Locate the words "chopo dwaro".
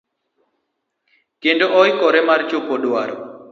2.49-3.15